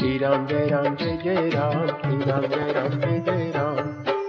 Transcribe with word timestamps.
श्री 0.00 0.16
राम 0.18 0.46
जय 0.46 0.66
राम 0.66 0.94
जय 0.96 1.16
जय 1.24 1.48
राम 1.54 1.86
श्री 1.86 2.18
राम 2.26 2.42
जय 2.42 2.72
राम 2.72 2.92
जय 3.00 3.18
जय 3.26 3.50
राम 3.56 3.76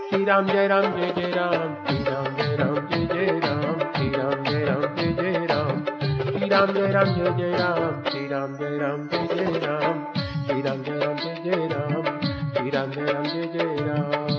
श्री 0.10 0.26
राम 0.26 0.48
जय 0.48 0.68
राम 0.68 0.84
जय 0.96 1.12
जय 1.16 1.30
राम 1.36 1.76
श्री 1.86 2.04
राम 2.04 2.26
जय 2.36 2.56
राम 2.56 2.82
जय 2.88 3.06
जय 3.12 3.38
राम 3.38 3.78
श्री 3.94 4.10
राम 4.10 4.44
जय 4.44 4.66
राम 4.66 4.84
जय 4.96 5.14
जय 5.14 5.46
राम 5.48 5.84
श्री 6.36 6.48
राम 6.50 6.74
जय 6.74 6.92
राम 6.92 7.14
जय 7.16 7.32
जय 7.38 7.58
राम 7.58 8.04
श्री 8.10 8.28
राम 8.28 8.54
जय 8.58 8.78
राम 8.78 9.08
जय 9.08 9.28
जय 9.34 9.58
राम 9.64 10.04
श्री 10.48 10.62
राम 10.62 10.82
जय 10.84 11.00
राम 11.00 11.16
जय 11.16 11.36
जय 11.46 11.68
राम 11.72 12.04
श्री 12.58 12.70
राम 12.70 12.92
जय 12.92 13.12
राम 13.12 13.24
जय 13.24 13.48
जय 13.54 13.76
राम 13.88 14.32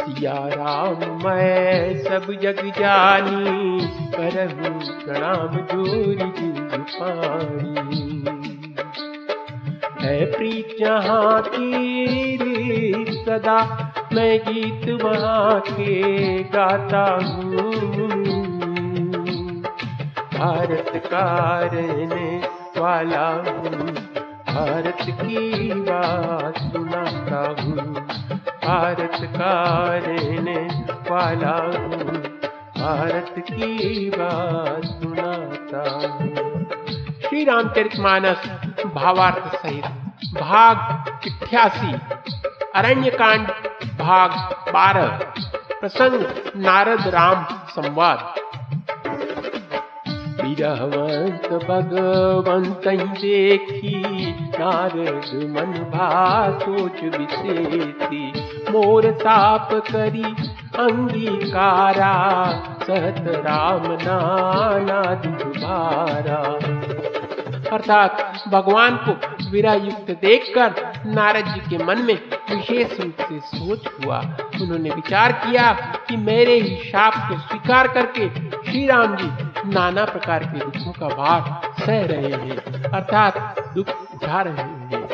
सिया 0.00 0.38
राम 0.54 1.04
मैं 1.24 1.96
सब 2.04 2.32
जग 2.42 2.62
जानी 2.78 3.80
करहूँ 4.14 4.78
प्रणाम 5.04 5.56
जोरी 5.72 6.30
जिंद 6.40 6.72
पानी 6.94 8.09
है 10.00 10.24
प्रीत 10.24 10.76
जहाँ 10.80 11.42
की 11.42 13.04
सदा। 13.10 13.86
मैं 14.12 14.38
गीत 14.38 15.02
वहाँ 15.02 15.60
के 15.60 16.42
गाता 16.42 17.18
हूँ। 17.24 17.60
भारत 20.34 20.92
का 20.96 21.60
रहने 21.74 22.42
वाला 22.80 23.28
हूँ। 23.28 23.86
भारत 24.54 24.96
की 25.00 25.72
बात 25.74 26.58
सुनाता 26.58 27.62
हूँ। 27.62 27.76
भारत 28.46 29.12
का 29.22 29.84
रहने 30.06 30.66
वाला 31.10 31.78
हूँ। 31.78 32.22
भारत 32.78 33.34
की 33.38 34.10
बात 34.10 34.84
सुनाता 34.84 36.08
हूँ। 36.08 36.64
श्री 37.28 37.44
रामचरित 37.44 37.98
मानस 37.98 38.69
भावार्थ 38.86 39.56
सहित 39.62 39.84
भाग 40.40 41.04
इक्यासी 41.26 41.92
अरण्य 42.74 43.10
कांड 43.10 43.48
भाग 43.98 44.30
बारह, 44.72 45.06
प्रसंग 45.80 46.20
नारद 46.56 47.08
राम 47.08 47.46
संवाद। 47.50 48.34
विरहवंत 50.42 51.62
भगवंत 51.64 52.88
देखी, 52.88 54.02
नारद 54.58 55.50
मन 55.50 55.72
भा 55.90 56.50
सोच 56.58 57.02
विशेषी। 57.02 58.32
मोर 58.70 59.10
ताप 59.10 59.68
करी 59.72 60.22
अंगीकारा, 60.78 62.50
सहत 62.86 63.24
राम 63.28 63.82
नाना 63.84 65.14
दुबारा। 65.14 66.58
अर्थात 67.72 68.42
भगवान 68.48 68.96
को 68.96 69.12
विरह 69.50 69.72
युक्त 69.72 70.10
देखकर 70.10 70.74
नारद 71.06 71.44
जी 71.44 71.60
के 71.70 71.84
मन 71.84 71.98
में 71.98 72.14
विशेष 72.50 73.00
रूप 73.00 73.16
से 73.20 73.40
सोच 73.40 73.86
हुआ। 73.86 74.18
उन्होंने 74.62 74.90
विचार 74.90 75.32
किया 75.32 75.72
कि 76.08 76.16
मेरे 76.16 76.54
ही 76.54 76.76
शाप 76.76 77.14
को 77.14 77.38
स्वीकार 77.38 77.88
करके 77.88 78.28
श्री 78.50 78.86
राम 78.86 79.16
जी 79.16 79.28
नाना 79.74 80.04
प्रकार 80.04 80.44
के 80.44 80.58
दुखों 80.58 80.92
का 80.92 81.08
भार 81.08 81.72
सह 81.86 82.06
रहे 82.06 82.32
हैं, 82.32 82.56
अर्थात 82.82 83.56
दुख 83.74 83.88
उठा 83.88 84.42
रहे 84.42 84.54
हैं। 84.54 85.08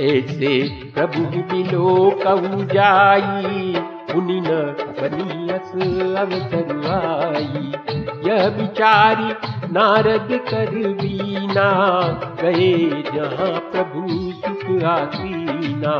ऐसे 0.00 0.68
प्रभु 0.94 1.20
मिलो 1.54 2.20
कहू 2.24 2.64
जाई। 2.64 3.77
मुनि 4.18 4.40
न 4.40 4.50
बनियस 4.98 5.72
अवसर 6.18 6.70
आई 6.86 7.66
यह 8.26 8.46
विचारी 8.48 9.28
नारद 9.72 10.28
कर 10.48 10.70
बीना 10.92 11.66
गए 12.40 13.02
जहाँ 13.04 13.60
प्रभु 13.70 14.06
सुख 14.40 14.82
आसीना। 14.84 15.92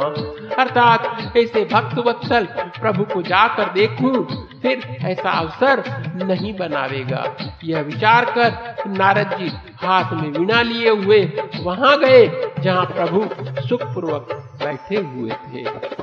अर्थात 0.58 1.36
ऐसे 1.36 1.64
भक्त 1.64 1.98
वत्सल 2.06 2.44
प्रभु 2.80 3.05
को 3.05 3.22
जाकर 3.22 3.73
देखूँ, 3.73 4.24
फिर 4.62 4.83
ऐसा 5.05 5.30
अवसर 5.30 5.85
नहीं 6.24 6.52
बनावेगा। 6.56 7.23
यह 7.64 7.83
विचार 7.83 8.24
कर 8.39 8.89
नारद 8.89 9.36
जी 9.39 9.52
हाथ 9.83 10.12
में 10.12 10.30
वीणा 10.30 10.62
लिए 10.62 10.90
हुए 10.90 11.20
वहाँ 11.62 11.96
गए, 11.98 12.27
जहाँ 12.61 12.85
प्रभु 12.86 13.24
सुखपूर्वक 13.68 14.35
बैठे 14.64 14.96
हुए 14.96 15.30
थे। 15.30 15.98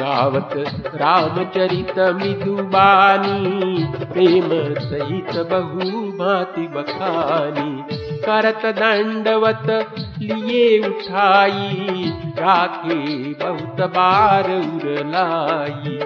गावत 0.00 0.50
रामचरित 0.94 1.98
मृदुबानी, 1.98 3.84
प्रेम 3.84 4.48
सहित 4.78 5.46
बहु 5.46 6.00
भांति 6.00 6.68
बखानी। 6.68 7.96
करत 8.20 8.60
दंडवत 8.66 9.94
लिए 10.22 10.78
उठाई, 10.78 12.12
राखे 12.38 13.34
बहुत 13.34 13.80
बार 13.80 14.44
उरलाई। 14.44 15.98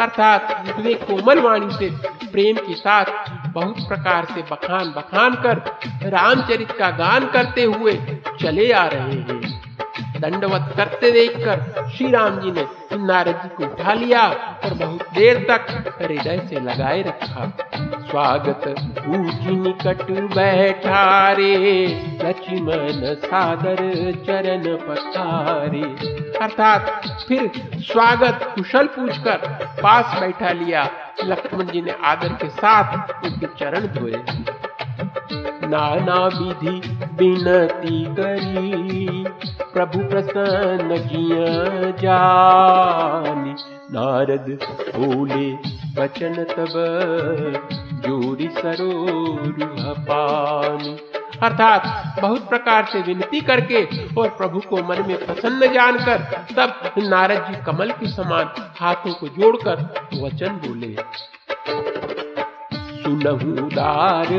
अर्थात 0.00 0.64
वे 0.78 0.94
कोमल 0.94 1.40
वाणी 1.40 1.70
से, 1.70 1.90
प्रेम 2.32 2.56
के 2.56 2.74
साथ 2.74 3.04
बहुत 3.48 3.76
प्रकार 3.88 4.24
से 4.24 4.42
बखान 4.42 4.88
बखान 4.88 5.34
कर, 5.34 5.56
रामचरित 6.02 6.72
का 6.72 6.90
गान 6.90 7.26
करते 7.26 7.62
हुए 7.62 7.92
चले 8.40 8.72
आ 8.72 8.86
रहे 8.86 9.12
हैं। 9.12 9.66
दंडवत 10.20 10.74
करते 10.76 11.10
देखकर 11.10 11.88
श्री 11.96 12.10
राम 12.10 12.40
जी 12.40 12.50
ने 12.50 12.85
नारद 12.98 13.40
जी 13.42 13.48
को 13.48 13.64
उठा 13.64 13.92
लिया 13.92 14.26
और 14.64 14.74
बहुत 14.74 15.02
देर 15.14 15.38
तक 15.50 15.66
हृदय 16.02 16.40
से 16.48 16.60
लगाए 16.60 17.02
रखा। 17.02 17.52
स्वागत 18.10 18.68
ऊँची 19.08 19.56
निकट 19.56 20.02
बैठा 20.34 21.32
रे, 21.32 21.86
लक्ष्मण 22.22 23.14
सादर 23.14 23.76
चरण 24.26 24.76
पथारे 24.76 25.82
अर्थात 26.38 27.02
फिर 27.28 27.50
स्वागत 27.82 28.52
कुशल 28.54 28.86
पूछकर 28.86 29.36
पास 29.82 30.20
बैठा 30.20 30.50
लिया। 30.52 30.88
लक्ष्मण 31.24 31.66
जी 31.66 31.82
ने 31.82 31.96
आदर 32.04 32.28
के 32.28 32.48
साथ 32.48 33.24
उनके 33.24 33.46
चरण 33.46 33.86
धोए। 33.86 34.22
नाना 35.32 36.18
विधि 36.26 36.76
विनती 37.18 38.04
करी, 38.14 39.24
प्रभु 39.72 39.98
प्रसन्न 40.08 40.98
किया 41.08 41.90
जानी। 42.02 43.54
नारद 43.92 44.46
बोले 44.96 45.50
बचन 45.96 46.34
तब 46.50 46.72
जोड़ी 48.06 48.48
सरोरुह 48.48 49.92
पानी 50.08 50.96
अर्थात 51.42 52.20
बहुत 52.20 52.48
प्रकार 52.48 52.84
से 52.84 53.00
विनती 53.02 53.40
करके 53.40 53.82
और 54.20 54.28
प्रभु 54.28 54.60
को 54.60 54.76
मन 54.76 55.04
में 55.08 55.16
प्रसन्न 55.26 55.72
जानकर, 55.72 56.18
तब 56.56 56.94
नारद 56.98 57.46
जी 57.48 57.62
कमल 57.64 57.90
के 57.90 58.08
समान 58.08 58.50
हाथों 58.80 59.12
को 59.14 59.28
जोड़कर 59.28 59.82
वचन 60.22 60.60
बोले 60.66 60.94
सुनहु 63.02 63.50
उदार 63.66 64.32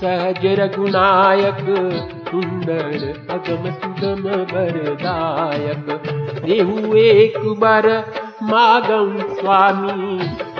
सहज 0.00 0.46
रघुनायक 0.60 1.64
सुंदर 2.28 3.02
अगम 3.30 3.70
सुगम 3.80 4.22
बरदायक 4.52 5.90
देहु 6.44 6.94
एक 7.04 7.38
बार 7.60 7.88
मागम 8.44 9.34
स्वामी 9.34 10.14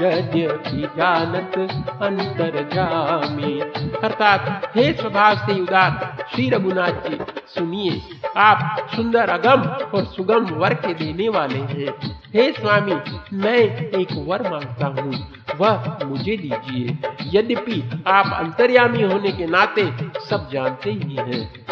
यद्यपि 0.06 0.88
जानत 0.96 1.58
अंतर 2.02 2.70
जामी 2.72 3.60
अर्थात, 4.04 4.70
हे 4.74 4.92
स्वभाव 4.92 5.36
से 5.36 5.60
उदार 5.60 6.16
श्री 6.34 6.50
रघुनाथ 6.50 6.92
जी, 6.92 7.18
सुनिए, 7.46 8.02
आप 8.36 8.86
सुंदर 8.96 9.28
अगम 9.28 9.62
और 9.98 10.04
सुगम 10.04 10.44
वर 10.44 10.74
के 10.74 10.94
देने 10.94 11.28
वाले 11.28 11.58
हैं। 11.58 12.20
हे 12.34 12.52
स्वामी, 12.52 12.96
मैं 13.36 13.58
एक 13.78 14.08
वर 14.12 14.50
माँगता 14.50 14.86
हूँ, 14.86 15.14
वह 15.56 15.98
मुझे 16.04 16.36
दीजिए। 16.36 16.98
यद्यपि 17.38 18.04
आप 18.06 18.26
अंतर्यामी 18.44 19.02
होने 19.02 19.32
के 19.32 19.46
नाते 19.46 19.92
सब 20.28 20.48
जानते 20.52 20.90
ही 20.90 21.14
हैं। 21.14 21.66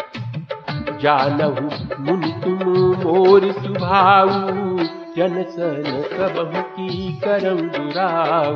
जानहु 1.01 1.69
मुनि 1.99 2.33
तुम 2.43 2.69
मोर 3.03 3.51
सुभाऊ 3.51 4.29
जन 5.17 5.43
सन 5.43 5.83
कबहु 6.13 6.63
की 6.63 7.13
करम 7.23 7.57
दुराऊ। 7.57 8.53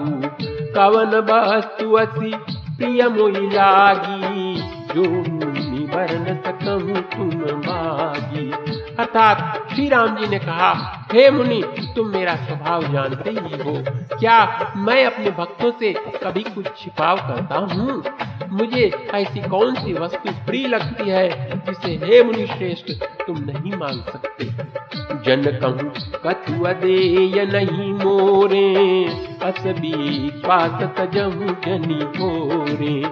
कवन 0.73 1.17
वस्तु 1.19 1.93
असी 1.93 2.35
प्रिय 2.77 3.07
मोहि 3.07 3.47
लागी। 3.47 4.77
जो 4.87 5.03
मुनि 5.03 5.85
वर्ण 5.85 6.25
सकहु 6.25 7.01
तुम 7.01 7.57
मागी। 7.59 8.51
अर्थात 8.99 9.67
श्री 9.73 9.89
राम 9.89 10.15
जी 10.15 10.27
ने 10.27 10.39
कहा, 10.39 10.73
हे 11.13 11.31
मुनि, 11.31 11.63
तुम 11.95 12.07
मेरा 12.07 12.35
स्वभाव 12.35 12.83
जानते 12.83 13.29
ही 13.29 13.63
हो। 13.63 13.83
क्या 14.19 14.73
मैं 14.77 15.05
अपने 15.05 15.31
भक्तों 15.31 15.71
से 15.71 15.93
कभी 16.23 16.43
कुछ 16.43 16.65
छिपाव 16.77 17.17
करता 17.17 17.55
हूँ? 17.55 18.03
मुझे 18.51 18.91
ऐसी 19.13 19.39
कौन 19.39 19.75
सी 19.75 19.93
वस्तु 19.93 20.31
प्रिय 20.45 20.67
लगती 20.67 21.09
है 21.09 21.59
जिसे 21.59 22.05
हे 22.05 22.23
मुनि 22.23 22.47
श्रेष्ठ 22.47 22.91
तुम 23.27 23.37
नहीं 23.37 23.71
मांग 23.71 24.03
सकते? 24.03 24.45
जन 25.25 25.59
कहूँ 25.61 25.91
कथुआ 26.25 26.71
दे 26.71 27.45
नहीं 27.45 27.93
मोरे? 27.93 29.05
असबी 29.43 30.29
श्वास 30.29 30.83
तजहु 30.97 31.49
जनी 31.65 32.19
होरे 32.19 33.03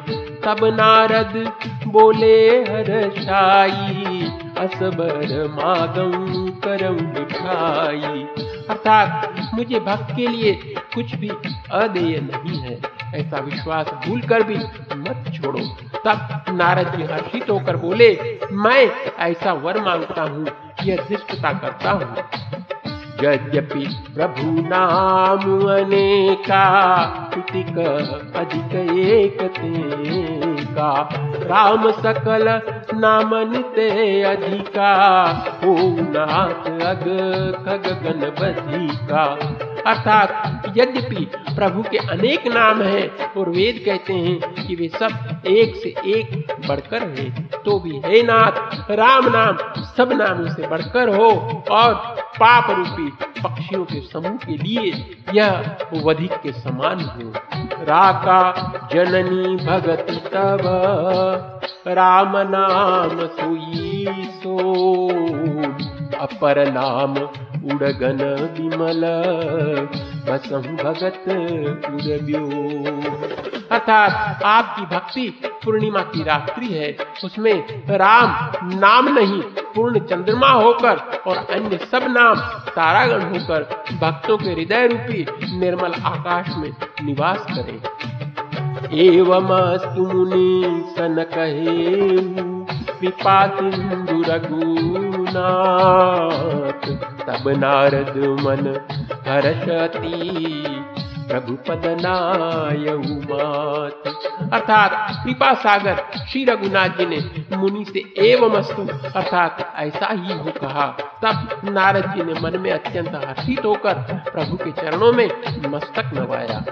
तब 0.46 0.66
नारद 0.66 1.52
बोले 1.88 2.50
हर्षाई 2.50 4.22
असबर 4.58 5.48
मागम 5.50 6.48
करम 6.50 6.94
मिठाई। 6.94 8.24
अर्थात 8.70 9.36
मुझे 9.54 9.80
भक्त 9.80 10.16
के 10.16 10.28
लिए 10.28 10.54
कुछ 10.96 11.16
भी 11.16 11.30
अदेय 11.72 12.20
नहीं 12.20 12.60
है। 12.60 12.75
ऐसा 13.16 13.40
विश्वास 13.40 13.86
भूल 14.08 14.22
कर 14.22 14.44
भी 14.44 14.56
मत 14.96 15.32
छोड़ो। 15.36 15.60
तब 16.06 16.44
नारद 16.50 16.96
जी 16.96 17.04
हर्षित 17.04 17.50
होकर 17.50 17.78
बोले, 17.78 18.40
मैं 18.52 18.82
ऐसा 19.20 19.54
वर 19.54 19.82
माँगता 19.82 20.22
हूँ, 20.22 20.48
यह 20.84 21.06
धृष्टता 21.10 21.54
करता 21.54 21.92
हूँ। 21.92 22.16
यद्यपि 23.24 23.86
प्रभु 24.16 24.68
नाम 24.68 25.42
अनेका 25.70 26.64
तुतिक 27.34 27.78
अधिक 28.36 28.76
एक 29.00 29.38
का 30.70 31.10
राम 31.44 31.92
सकल 31.92 32.62
नामनिते 32.94 34.22
अधिका 34.24 34.92
ओ 35.66 35.76
नाथ 36.10 36.66
अग 36.86 37.06
खग 37.66 37.88
गणपति 38.04 38.88
का। 39.12 39.26
अर्थात 39.88 40.74
यद्यपि 40.78 41.26
प्रभु 41.56 41.82
के 41.82 41.98
अनेक 42.12 42.48
नाम 42.48 42.82
हैं 42.82 43.34
और 43.34 43.50
वेद 43.50 43.82
कहते 43.86 44.14
हैं 44.14 44.68
कि 44.68 44.76
वे 44.76 44.88
सब 44.88 45.44
एक 45.48 45.76
से 45.76 45.90
एक 46.12 46.54
बढ़कर 46.68 47.08
हैं 47.10 47.48
तो 47.66 47.80
भी 47.80 48.02
हे 48.06 48.22
नाथ, 48.24 48.90
राम 48.92 49.28
नाम 49.28 49.84
सब 49.98 50.14
नामों 50.14 50.50
से 50.50 50.68
बढ़कर 50.68 51.16
हो 51.16 51.30
और 51.72 51.94
पाप 52.40 52.70
रूपी 52.72 53.10
पक्षियों 53.42 53.84
के 53.86 54.02
समूह 54.02 54.38
के 54.46 54.58
लिए 54.58 54.94
यह 55.34 55.78
वधिक 56.04 56.34
के 56.44 56.52
समान 56.52 57.00
हो। 57.00 57.32
राका 57.86 58.42
जननी 58.94 59.56
भगत 59.66 60.06
तब 60.34 60.62
राम 61.88 62.38
नाम 62.50 63.26
सोई 63.38 64.24
सो। 64.36 64.56
अपर 66.14 66.72
नाम 66.72 67.18
उड़गन 67.74 68.20
विमल। 68.54 69.02
बसम 70.28 70.62
भगत 70.76 71.24
अर्थात 73.72 74.44
आपकी 74.44 74.96
भक्ति 74.96 75.28
पूर्णिमा 75.64 76.00
की 76.00 76.24
रात्रि 76.24 76.68
है। 76.68 76.96
उसमें 77.24 77.82
राम 77.98 78.28
नाम 78.80 79.08
नहीं, 79.10 79.42
पूर्ण 79.76 80.00
चंद्रमा 80.00 80.50
होकर 80.50 80.98
और 81.28 81.38
अन्य 81.38 81.78
सब 81.92 82.06
नाम 82.10 82.36
तारागण 82.70 83.22
होकर 83.24 83.64
भक्तों 84.02 84.38
के 84.38 84.50
हृदय 84.50 84.88
रूपी 84.88 85.26
निर्मल 85.60 85.94
आकाश 86.06 86.56
में 86.58 86.72
निवास 87.04 87.46
करें। 87.50 87.80
एवं 89.00 89.50
मुनि 89.98 90.84
सन 90.98 91.26
कहे 91.34 92.18
कृपा 93.00 93.46
सिंधु 93.48 94.22
रघुनाथ 95.38 97.28
तब 97.28 97.50
नारद 97.50 98.18
मन 98.18 98.86
हर्षती 99.28 100.64
प्रभु 101.28 101.54
पद 101.54 101.98
मात। 102.02 104.14
अर्थात 104.54 105.26
कृपा 105.26 105.54
सागर 105.54 106.04
श्री 106.32 106.46
रघुनाथ 106.46 106.90
जी 106.90 107.06
ने 107.06 107.46
मुनि 107.58 107.86
से 107.86 108.28
एवं 108.28 108.50
अस्तु, 108.50 108.88
अर्थात 109.16 109.74
ऐसा 109.76 110.10
ही 110.12 110.38
हो 110.38 110.44
कहा। 110.44 110.98
तब 111.26 111.62
नारद 111.64 112.06
जी 112.06 112.24
ने 112.24 112.42
मन 112.42 112.60
में 112.60 112.72
अत्यंत 112.72 113.10
हर्षित 113.10 113.66
होकर 113.66 114.24
प्रभु 114.34 114.58
के 114.58 114.72
चरणों 114.72 115.14
में 115.14 115.30
मस्तक 115.68 116.12
नवाया। 116.14 116.64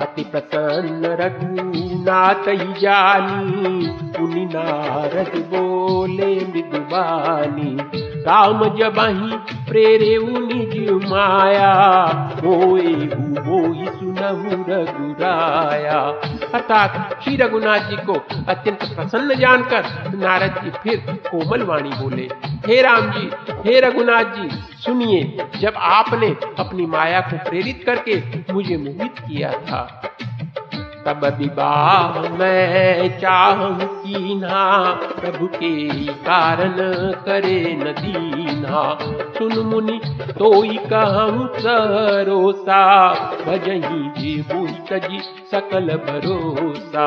अति 0.00 0.22
प्रसन्न 0.24 1.06
रघुनाथ 1.20 2.44
जानी 2.80 3.86
पुनि 4.18 4.44
नारद 4.46 5.32
बोले 5.54 6.34
मृदुबानी। 6.46 7.76
राम 8.20 8.64
जबही 8.76 9.36
प्रेरे 9.68 10.16
निज 10.18 10.74
माया 11.04 11.72
मोए 12.44 12.92
सुनहु 13.90 14.56
रघुराया। 14.68 16.00
अर्थात 16.54 17.20
श्री 17.22 17.36
रघुनाथ 17.36 17.88
जी 17.90 17.96
को 18.06 18.14
अत्यंत 18.48 18.84
प्रसन्न 18.94 19.34
जानकर 19.34 19.82
नारद 20.16 20.60
जी 20.64 20.70
फिर 20.82 20.96
कोमल 21.28 21.62
वाणी 21.62 21.90
बोले, 21.92 22.28
हे 22.66 22.80
राम 22.82 23.10
जी, 23.10 23.30
हे 23.66 23.80
रघुनाथ 23.80 24.36
जी, 24.36 24.48
सुनिए, 24.84 25.22
जब 25.56 25.74
आपने 25.92 26.34
अपनी 26.58 26.86
माया 26.86 27.20
को 27.20 27.36
प्रेरित 27.48 27.82
करके 27.86 28.22
मुझे 28.52 28.76
मोहित 28.76 29.18
किया 29.20 29.52
था 29.60 29.82
तब 31.06 31.24
विवाह 31.38 32.20
मैं 32.38 33.20
चाहूँ 33.20 33.76
कीना 33.80 34.64
प्रभु 35.20 35.46
के 35.46 36.06
कारण 36.22 36.74
करे 37.24 37.74
न 37.74 37.92
दीना 37.92 38.82
सुन 39.38 39.58
मुनि 39.66 40.00
तो 40.38 40.50
कहूँ 40.88 41.48
सरोसा, 41.58 42.80
भजही 43.46 44.10
जी 44.20 44.34
बुई 44.42 44.72
तजी 44.90 45.20
सकल 45.50 45.88
भरोसा। 46.06 47.06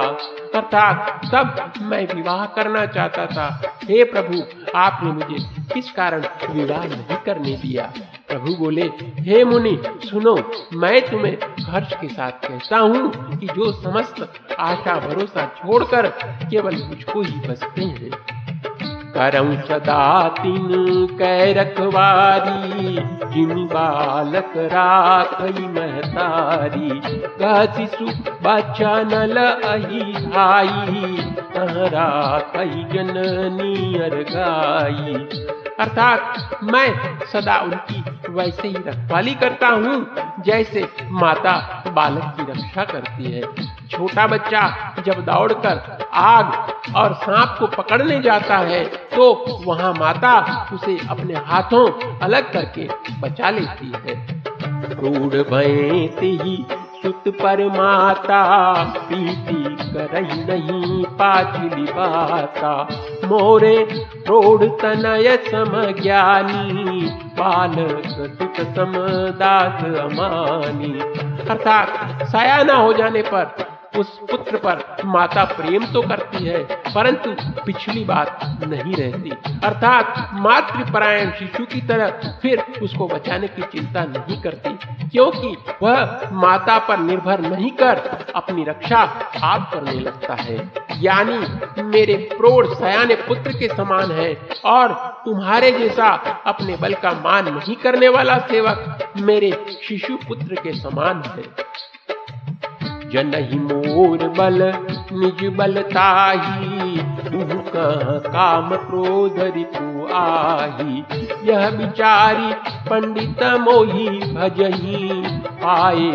अर्थात 0.55 1.21
तब 1.33 1.73
मैं 1.81 2.05
विवाह 2.15 2.45
करना 2.45 2.85
चाहता 2.85 3.25
था। 3.25 3.47
हे 3.83 4.03
प्रभु, 4.03 4.41
आपने 4.75 5.11
मुझे 5.11 5.45
किस 5.73 5.91
कारण 5.91 6.25
विवाह 6.51 6.85
नहीं 6.85 7.17
करने 7.25 7.55
दिया? 7.55 7.91
प्रभु 8.33 8.55
बोले, 8.55 8.81
हे 9.19 9.43
मुनि, 9.43 9.83
सुनो, 10.05 10.51
मैं 10.73 11.01
तुम्हें 11.11 11.37
हर्ष 11.65 11.93
के 11.93 12.07
साथ 12.07 12.31
कहता 12.31 12.77
हूँ 12.77 13.11
कि 13.37 13.47
जो 13.47 13.71
समस्त 13.71 14.33
आशा 14.59 14.99
भरोसा 14.99 15.45
छोड़कर 15.45 16.07
केवल 16.49 16.75
मुझको 16.75 17.21
ही 17.21 17.47
बसते 17.47 17.81
हैं। 17.81 18.09
करम 19.17 19.55
सदा 19.55 20.29
तीन 20.29 20.67
कै 21.11 21.53
रखवारी 21.53 22.95
जिन 23.33 23.65
बालक 23.65 24.53
राखई 24.57 25.67
महतारी। 25.67 26.89
शिशु 27.67 28.05
बच्चा 28.43 29.01
नल 29.03 29.37
अही 29.37 30.27
भाई 30.27 31.17
राखई 31.89 32.83
जननी 32.93 33.99
अर 33.99 34.15
गाई। 34.31 35.13
अर्थात 35.79 36.59
मैं 36.63 37.19
सदा 37.25 37.57
उनकी 37.57 38.03
वैसे 38.33 38.67
ही 38.67 38.77
रखवाली 38.77 39.33
करता 39.35 39.67
हूँ, 39.67 39.95
जैसे 40.45 40.87
माता 41.13 41.55
बालक 41.87 42.33
की 42.37 42.51
रक्षा 42.51 42.83
करती 42.83 43.31
है। 43.31 43.41
छोटा 43.87 44.25
बच्चा 44.27 44.61
जब 45.05 45.19
दौड़कर 45.25 46.07
आग 46.13 46.95
और 46.95 47.13
सांप 47.15 47.55
को 47.59 47.67
पकड़ने 47.73 48.19
जाता 48.21 48.57
है 48.59 48.83
तो 49.09 49.31
वहाँ 49.65 49.93
माता 49.93 50.33
उसे 50.73 50.97
अपने 51.09 51.33
हाथों 51.47 51.85
अलग 52.19 52.51
करके 52.53 52.87
बचा 53.21 53.49
लेती 53.49 53.91
है। 53.97 54.15
ही 56.21 56.65
सुत 57.03 57.23
पर 57.41 57.65
माता 57.69 58.41
प्रीति 58.97 59.63
करई 59.87 60.43
नहीं 60.45 61.03
पाचली 61.13 61.83
बाता। 61.91 62.73
मोरे 63.33 63.75
रोड 64.27 64.63
तनय 64.81 65.35
सम 65.45 65.71
ज्ञानी 66.01 67.01
बालक 67.37 68.07
सुत 68.07 68.59
समदास 68.75 69.83
अमानी। 69.99 70.91
अर्थात 71.49 72.23
साया 72.27 72.63
न 72.63 72.75
हो 72.75 72.93
जाने 72.93 73.21
पर 73.21 73.72
उस 73.95 74.17
पुत्र 74.31 74.57
पर 74.57 75.01
माता 75.05 75.43
प्रेम 75.47 75.85
तो 75.85 76.01
करती 76.01 76.45
है, 76.45 76.63
परंतु 76.87 77.33
पिछली 77.65 78.03
बात 78.05 78.39
नहीं 78.63 78.95
रहती। 78.95 79.29
अर्थात 79.63 80.29
मातृपरायण 80.35 81.31
शिशु 81.31 81.65
की 81.65 81.81
तरह 81.87 82.37
फिर 82.41 82.63
उसको 82.83 83.07
बचाने 83.07 83.47
की 83.49 83.61
चिंता 83.71 84.03
नहीं 84.07 84.41
करती, 84.41 84.69
क्योंकि 85.09 85.55
वह 85.81 86.29
माता 86.35 86.77
पर 86.87 86.99
निर्भर 86.99 87.41
नहीं 87.41 87.71
कर 87.73 88.01
अपनी 88.35 88.63
रक्षा 88.63 88.99
आप 89.43 89.69
करने 89.73 89.99
लगता 89.99 90.35
है। 90.35 90.57
यानी 91.01 91.83
मेरे 91.83 92.15
प्रौढ़ 92.31 92.67
सयाने 92.69 93.15
पुत्र 93.27 93.53
के 93.53 93.67
समान 93.67 94.11
है 94.11 94.33
और 94.65 94.93
तुम्हारे 95.25 95.71
जैसा 95.71 96.07
अपने 96.47 96.75
बल 96.77 96.93
का 96.95 97.11
मान 97.23 97.53
नहीं 97.53 97.75
करने 97.75 98.09
वाला 98.09 98.37
सेवक 98.47 99.09
मेरे 99.21 99.51
शिशु 99.81 100.17
पुत्र 100.27 100.61
के 100.63 100.73
समान 100.73 101.23
है। 101.27 101.43
जनही 103.13 103.59
मोर 103.59 104.17
बल, 104.17 104.73
निज 105.13 105.55
बल 105.55 105.81
ताही। 105.81 106.99
काम 108.27 108.69
क्रोध 108.75 109.39
रिपु 109.39 110.13
आही। 110.13 111.03
यह 111.43 111.69
बिचारी 111.69 112.53
पंडित 112.89 113.43
मोही 113.43 114.09
भजही। 114.33 115.23
पाए 115.63 116.11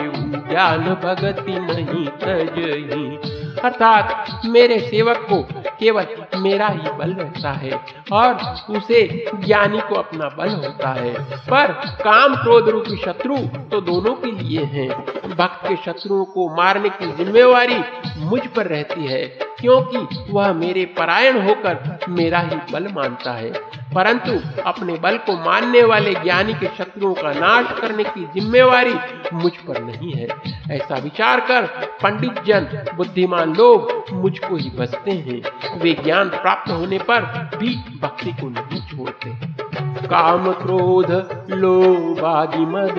ज्ञान 0.48 0.78
भगति 0.78 1.52
नहीं 1.52 2.06
तजही 2.06 3.16
अर्थात 3.60 4.26
मेरे 4.44 4.78
सेवक 4.78 5.26
को 5.32 5.42
केवल 5.80 6.02
मेरा 6.38 6.66
ही 6.68 6.90
बल 6.90 7.12
रहता 7.12 7.52
है 7.52 7.80
और 8.12 8.34
उसे 8.70 9.02
ज्ञानी 9.34 9.80
को 9.80 9.94
अपना 9.94 10.28
बल 10.38 10.50
होता 10.56 10.92
है। 10.92 11.12
पर 11.50 11.72
काम 12.02 12.36
क्रोध 12.36 12.68
रूपी 12.68 12.96
शत्रु 12.96 13.36
तो 13.70 13.80
दोनों 13.82 14.14
के 14.14 14.30
लिए 14.32 14.64
हैं। 14.66 14.88
भक्त 15.30 15.66
के 15.66 15.76
शत्रुओं 15.76 16.24
को 16.24 16.48
मारने 16.56 16.88
की 16.90 17.12
जिम्मेवारी 17.14 17.78
मुझ 18.20 18.40
पर 18.46 18.66
रहती 18.66 19.06
है, 19.06 19.24
क्योंकि 19.60 19.98
वह 20.30 20.52
मेरे 20.54 20.84
परायण 20.98 21.40
होकर 21.42 22.06
मेरा 22.08 22.38
ही 22.40 22.56
बल 22.72 22.88
मानता 22.92 23.32
है। 23.32 23.52
परंतु 23.94 24.62
अपने 24.62 24.94
बल 24.94 25.16
को 25.16 25.32
मानने 25.32 25.82
वाले 25.82 26.14
ज्ञानी 26.14 26.54
के 26.54 26.66
शत्रुओं 26.66 27.14
का 27.14 27.32
नाश 27.32 27.80
करने 27.80 28.04
की 28.04 28.28
जिम्मेवारी 28.34 28.94
मुझ 29.32 29.52
पर 29.52 29.82
नहीं 29.82 30.12
है। 30.12 30.28
ऐसा 30.70 30.94
विचार 30.94 31.40
कर 31.40 31.62
पंडित 32.02 32.42
जन, 32.46 32.86
बुद्धिमान 32.96 33.54
लोग 33.54 34.04
मुझको 34.12 34.56
ही 34.56 34.70
बसते 34.70 35.10
हैं। 35.10 35.42
वे 35.78 35.92
ज्ञान 35.92 36.28
प्राप्त 36.28 36.70
होने 36.70 36.98
पर 36.98 37.50
भी 37.58 37.74
भक्ति 38.02 38.32
को 38.32 38.48
नहीं 38.48 38.80
छोड़ते। 38.80 39.30
काम 40.06 40.52
क्रोध, 40.52 41.10
लोभादि 41.50 42.66
मद, 42.66 42.94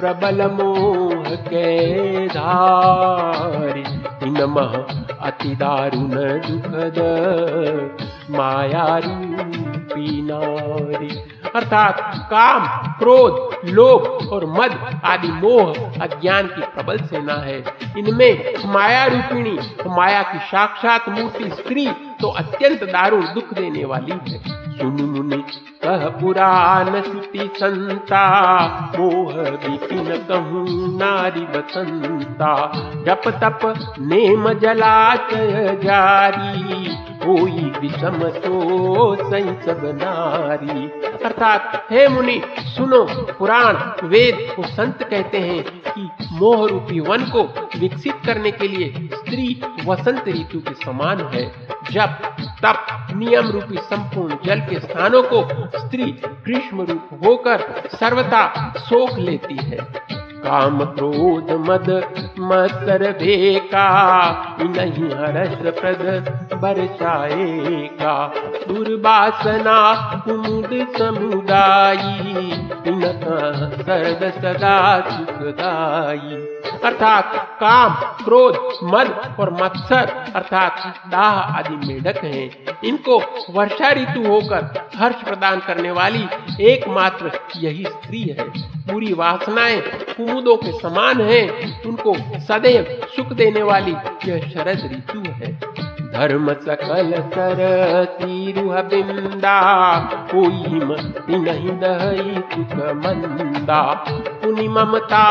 प्रबल 0.00 0.50
मोह 0.50 1.36
के 1.36 2.26
धारी 2.26 3.84
नमः 4.30 4.84
अति 5.20 5.48
दारुण 5.48 6.08
दुखद। 6.48 7.00
माया 8.30 8.98
रूपी 8.98 10.22
नारी 10.22 11.08
अर्थात 11.54 12.00
काम, 12.30 12.66
क्रोध, 12.98 13.68
लोभ 13.68 14.28
और 14.32 14.44
मद 14.46 15.00
आदि 15.04 15.28
मोह 15.28 15.72
अज्ञान 16.00 16.46
की 16.46 16.60
प्रबल 16.60 16.98
सेना 16.98 17.34
है। 17.34 17.58
इनमें 17.98 18.54
माया 18.66 19.04
रूपिणी 19.06 19.58
माया 19.86 20.22
की 20.22 20.38
साक्षात 20.38 21.08
मूर्ति 21.08 21.50
स्त्री 21.50 21.86
तो 22.20 22.28
अत्यंत 22.28 22.84
दारुण 22.84 23.22
दुख 23.22 23.54
देने 23.54 23.84
वाली 23.84 24.32
है। 24.32 24.38
सुन 24.78 25.44
कह 25.84 26.08
पुराण 26.08 27.02
श्रुति 27.02 27.50
संता, 27.56 28.28
मोह 28.98 29.32
बिपिन 29.34 30.04
कहूँ 30.04 30.98
नारी 30.98 31.40
बसंता 31.40 32.72
जप 32.76 33.22
तप 33.28 33.74
नेम 34.00 34.52
जलाचय 34.52 35.80
जारी, 35.84 36.84
कोई 36.94 37.72
विषम 37.80 38.28
तो 38.28 39.16
सब 39.62 39.98
नारी। 40.02 40.86
अर्थात, 41.24 41.86
हे 41.90 42.08
मुनि, 42.08 42.42
सुनो, 42.58 43.06
पुराण, 43.38 43.74
वेद 44.06 44.56
और 44.58 44.64
संत 44.64 45.02
कहते 45.02 45.38
हैं। 45.38 45.79
कि 45.90 46.08
मोह 46.32 46.66
रूपी 46.68 47.00
वन 47.00 47.24
को 47.24 47.42
विकसित 47.78 48.14
करने 48.26 48.50
के 48.50 48.68
लिए 48.68 49.08
स्त्री 49.14 49.60
वसंत 49.84 50.28
ऋतु 50.28 50.60
के 50.60 50.74
समान 50.74 51.20
है। 51.34 51.44
जब 51.90 52.08
तप 52.64 53.08
नियम 53.16 53.48
रूपी 53.48 53.76
संपूर्ण 53.76 54.36
जल 54.44 54.60
के 54.60 54.80
स्थानों 54.80 55.22
को 55.22 55.44
स्त्री 55.78 56.12
ग्रीष्म 56.44 56.82
रूप 56.82 57.08
होकर 57.24 57.88
सर्वथा 57.94 58.72
सोख 58.78 59.18
लेती 59.18 59.56
है। 59.56 60.19
काम 60.44 60.84
क्रोध 60.84 61.50
मद 61.50 61.88
मत्सर 62.38 63.12
भेका 63.12 63.86
नहीं 64.60 65.10
हर्ष 65.10 65.80
प्रद, 65.80 66.28
बरसाएगा। 66.54 68.32
दुर्वासना 68.68 69.78
कुमुद 70.24 70.86
समुदायी 70.98 72.50
सर्द 73.82 74.32
सदा 74.40 75.00
सुखदाई 75.00 76.46
अर्थात 76.84 77.32
काम, 77.60 77.94
क्रोध, 78.24 78.54
मद 78.84 79.36
और 79.40 79.50
मत्सर, 79.62 80.32
अर्थात 80.36 80.94
दाह 81.08 81.58
आदि 81.58 81.86
मेढक 81.86 82.24
हैं। 82.24 82.50
इनको 82.84 83.18
वर्षा 83.50 83.92
ऋतु 83.92 84.26
होकर 84.26 84.88
हर्ष 84.96 85.16
प्रदान 85.16 85.60
करने 85.60 85.90
वाली 85.90 86.28
एकमात्र 86.60 87.30
यही 87.56 87.84
स्त्री 87.84 88.22
है। 88.22 88.44
पूरी 88.90 89.12
वासनाएँ 89.12 89.80
कुमुदों 90.30 90.56
के 90.56 90.72
समान 90.72 91.20
हैं, 91.20 91.82
उनको 91.84 92.14
सदैव 92.38 93.06
सुख 93.16 93.32
देने 93.32 93.62
वाली 93.62 93.92
यह 94.26 94.48
शरद 94.48 94.90
ऋतु 94.92 95.22
है। 95.30 95.52
धर्म 96.10 96.52
सकल 96.54 97.12
सर 97.34 98.04
तीरुह 98.04 98.80
बिंदा, 98.82 99.60
कोई 100.30 100.80
मति 100.80 101.38
नहीं 101.38 101.70
दही 101.70 102.34
सुख 102.34 102.76
मंदा। 102.96 103.82
पुनि 104.10 104.68
ममता 104.68 105.24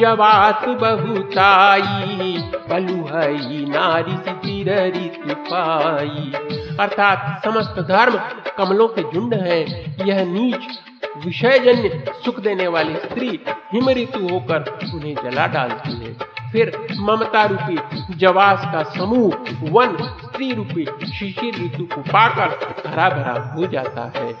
जवास 0.00 0.64
बहुताई 0.68 2.38
पलु 2.70 3.02
हई 3.02 3.64
नारी 3.68 4.16
सिर 4.16 4.72
ऋतु 4.96 5.34
पाई। 5.34 6.32
अर्थात 6.80 7.44
समस्त 7.44 7.80
धर्म 7.80 8.18
कमलों 8.58 8.88
के 8.88 9.02
झुंड 9.02 9.34
है, 9.34 9.60
यह 10.06 10.24
नीच 10.24 10.78
विषयजन्य 11.24 12.12
सुख 12.24 12.40
देने 12.40 12.66
वाली 12.66 12.96
स्त्री 12.96 13.28
हिम 13.72 13.90
ऋतु 13.90 14.18
होकर 14.32 14.78
उन्हें 14.94 15.14
जला 15.24 15.46
डालती 15.46 15.92
है। 15.92 16.12
फिर 16.52 16.86
ममता 17.00 17.44
रूपी 17.44 17.78
जवास 18.16 18.64
का 18.64 18.82
समूह 18.82 19.36
वन 19.70 19.96
स्त्री 19.96 20.52
रूपी 20.52 20.84
शिशिर 21.06 21.54
ऋतु 21.64 21.84
को 21.94 22.00
पाकर 22.00 22.48
हरा 22.86 23.08
भरा 23.08 23.54
हो 23.54 23.66
जाता 23.66 24.12
है। 24.16 24.32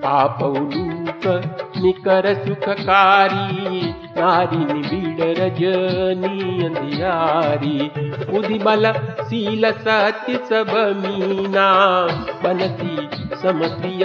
पापौलूक 0.00 1.26
निकर 1.76 2.34
सुखकारी 2.46 3.94
नारी 4.18 4.56
निबिड़ 4.56 5.38
रजनी 5.38 6.64
अंधियारी 6.64 7.78
उधि 8.38 8.58
बल 8.58 8.92
सील 9.20 9.70
सत्य 9.70 10.34
सब 10.48 10.72
मीना, 10.96 11.68
बनती 12.44 12.94
समप्रिय 13.36 14.02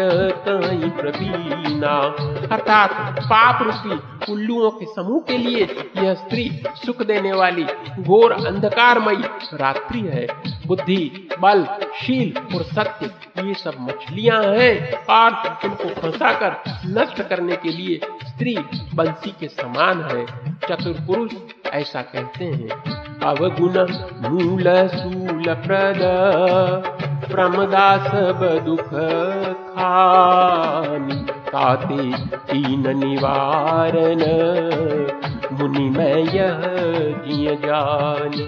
कहीं 0.47 0.89
प्रवीणा। 0.89 1.95
अर्थात 2.51 3.19
पाप 3.23 3.63
रूपी 3.63 4.31
उल्लुओं 4.33 4.69
के 4.69 4.85
समूह 4.85 5.19
के 5.21 5.37
लिए 5.37 5.67
यह 5.97 6.13
स्त्री 6.13 6.49
सुख 6.85 7.01
देने 7.01 7.33
वाली 7.33 7.63
घोर 7.99 8.31
अंधकारमयी 8.31 9.23
रात्रि 9.53 9.99
है। 9.99 10.27
बुद्धि, 10.69 11.29
बल, 11.39 11.65
शील 12.01 12.55
और 12.55 12.63
सत्य, 12.63 13.05
ये 13.47 13.53
सब 13.53 13.73
मछलियाँ 13.79 14.43
हैं। 14.43 15.05
और 15.05 15.59
इनको 15.65 16.01
फंसाकर 16.01 16.55
नष्ट 16.85 17.21
करने 17.21 17.55
के 17.55 17.69
लिए 17.69 17.99
स्त्री 18.27 18.57
बंसी 18.95 19.29
के 19.39 19.47
समान 19.47 20.01
है। 20.01 20.25
चतुर 20.53 20.93
पुरुष 20.93 21.33
ऐसा 21.73 22.01
कहते 22.01 22.45
हैं। 22.45 22.69
अवगुण 23.19 23.79
मूल 24.29 24.63
सूल 24.87 25.53
प्रद 25.55 25.99
प्रमदा 27.31 27.97
सब 27.97 28.65
दुख 28.65 28.89
खानी, 29.75 31.25
ताते 31.31 32.27
तीन 32.35 32.97
निवारण। 32.97 34.19
मुनि 35.59 35.89
मैं 35.89 36.15
यह 36.15 36.61
जिय 37.27 37.55
जानी। 37.55 38.43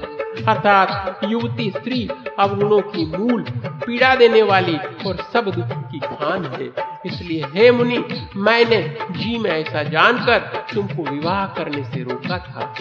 अर्थात 0.45 1.19
युवती 1.23 1.69
स्त्री 1.69 2.09
अवगुणों 2.39 2.81
की 2.81 3.17
मूल 3.17 3.41
पीड़ा 3.67 4.15
देने 4.15 4.41
वाली 4.41 4.77
और 4.77 5.17
सब 5.33 5.45
दुख 5.45 5.91
की 5.91 5.99
खान 5.99 6.45
है। 6.45 6.69
इसलिए 7.05 7.43
हे 7.55 7.71
मुनि, 7.71 8.03
मैंने 8.35 8.97
जी 9.11 9.37
में 9.37 9.51
ऐसा 9.51 9.83
जानकर 9.83 10.39
तुमको 10.73 11.03
विवाह 11.03 11.45
करने 11.45 11.83
से 11.83 12.03
रोका 12.03 12.37
था। 12.37 12.73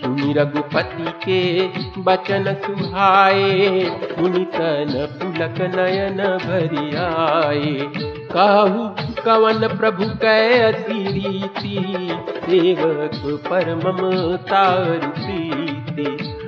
सुनी 0.00 0.32
रघुपति 0.32 1.12
के 1.24 1.68
बचन 2.00 2.54
सुहाए, 2.54 3.80
मुनि 4.18 4.44
तन 4.44 5.18
पुलक 5.22 5.74
नयन 5.74 6.16
भरी 6.16 6.96
आए। 6.96 8.19
कहू, 8.32 8.82
कवन 9.22 9.66
प्रभु 9.68 10.04
कै 10.22 10.58
अति 10.58 10.98
रीति 11.12 11.76
सेवक 12.44 13.44
पर 13.46 13.74
ममता 13.74 14.64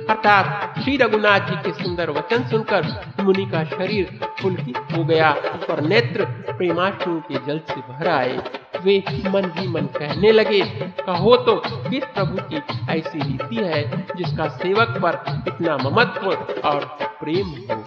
अर्थात 0.09 0.79
श्री 0.79 0.95
रघुनाथ 0.97 1.39
जी 1.39 1.55
के 1.55 1.83
सुंदर 1.83 2.09
वचन 2.09 2.43
सुनकर 2.43 2.87
मुनि 3.19 3.45
का 3.45 3.63
शरीर 3.63 4.19
पुलकित 4.41 4.77
हो 4.77 5.03
गया 5.03 5.29
और 5.69 5.81
नेत्र 5.81 6.25
प्रेमाश्रु 6.49 7.15
के 7.19 7.35
जल 7.47 7.59
से 7.69 7.81
भर 7.81 8.07
आए। 8.07 8.37
वे 8.83 9.03
मन 9.29 9.51
ही 9.55 9.67
मन 9.67 9.85
कहने 9.97 10.31
लगे, 10.31 10.61
कहो 11.05 11.35
तो 11.37 11.55
किस 11.89 12.03
प्रभु 12.05 12.37
की 12.41 12.61
ऐसी 12.89 13.19
रीति 13.19 13.55
है 13.55 14.05
जिसका 14.15 14.47
सेवक 14.47 14.99
पर 15.05 15.23
इतना 15.47 15.77
ममत्व 15.77 16.27
और 16.69 16.85
प्रेम 17.01 17.47
हो। 17.47 17.83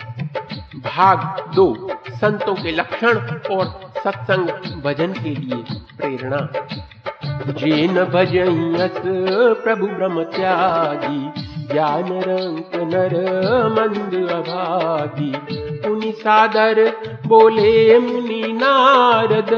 भाग 0.81 1.53
दो, 1.55 1.91
संतों 2.11 2.55
के 2.55 2.71
लक्षण 2.71 3.19
और 3.55 3.86
सत्संग 4.05 4.49
भजन 4.83 5.13
के 5.13 5.35
लिए 5.35 5.63
प्रेरणा। 5.99 6.49
जेन 7.53 8.05
भजयस 8.05 9.01
प्रभु 9.65 9.87
ब्रह्म 9.87 10.23
त्यागी, 10.25 11.43
ज्ञान 11.73 12.09
रंग 12.09 12.59
नर, 12.95 13.15
मंद 13.69 14.31
अभागी। 14.31 15.66
मुनि 15.87 16.13
सादर 16.13 16.97
बोले, 17.27 17.99
मुनि 17.99 18.53
नारद 18.53 19.51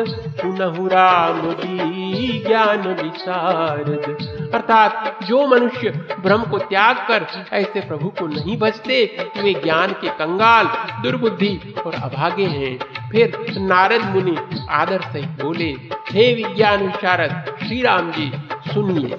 पुनः 0.42 0.88
राम 0.88 1.40
भी 1.40 2.44
ज्ञान 2.47 2.88
विशारद। 2.88 4.16
अर्थात, 4.54 5.18
जो 5.25 5.47
मनुष्य 5.47 5.90
ब्रह्म 6.20 6.42
को 6.42 6.58
त्याग 6.58 6.97
कर 6.97 7.26
ऐसे 7.52 7.80
प्रभु 7.80 8.08
को 8.08 8.26
नहीं 8.26 8.58
बचते, 8.58 9.16
वे 9.42 9.54
ज्ञान 9.54 9.92
के 9.92 10.08
कंगाल, 10.08 10.64
दुर्बुद्धि 11.02 11.75
और 11.87 11.94
अभागे 11.94 12.44
हैं। 12.44 12.78
फिर 13.11 13.54
नारद 13.58 14.04
मुनि 14.04 14.66
आदर 14.70 15.00
से 15.00 15.23
बोले, 15.23 15.76
हे 16.11 16.35
विज्ञान 16.35 16.87
विशारद 16.87 17.44
श्री 17.66 17.82
राम 17.82 18.11
जी, 18.12 18.32
सुनिए। 18.75 19.16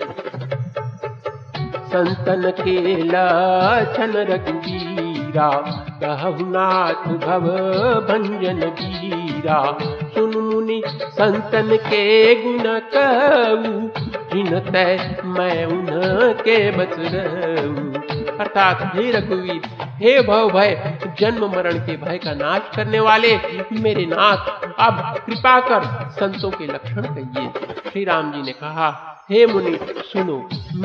संतन 1.89 2.53
के 2.59 3.03
लक्षण 3.03 4.11
रघुवीरा 4.11 5.08
कहनाथ 5.37 7.07
भव 7.25 7.47
भंजन 8.09 8.69
पीरा 8.69 9.77
सुन 10.13 10.37
मुनि 10.37 10.81
संतन 10.87 11.75
के 11.75 12.35
गुण 12.43 12.79
कहू 12.95 14.59
तय 14.59 15.21
मैं 15.25 15.65
उनके 15.65 16.71
बस 16.71 16.95
रहूँ। 16.99 17.98
अर्थात 18.39 18.81
हे 18.95 19.11
रघुवीर, 19.11 19.61
हे 19.95 20.21
भव 20.21 20.49
भय, 20.49 20.99
जन्म 21.19 21.45
मरण 21.45 21.79
के 21.79 21.97
भय 21.97 22.17
का 22.17 22.33
नाश 22.33 22.75
करने 22.75 22.99
वाले 22.99 23.35
मेरे 23.81 24.05
नाथ, 24.05 24.49
अब 24.79 25.17
कृपा 25.25 25.59
कर 25.59 26.09
संतों 26.11 26.51
के 26.51 26.67
लक्षण 26.67 27.01
कहिए। 27.01 27.91
श्री 27.91 28.03
राम 28.03 28.31
जी 28.31 28.41
ने 28.41 28.51
कहा, 28.51 28.89
हे 29.31 29.45
मुनि, 29.45 29.77
सुनो, 29.81 30.37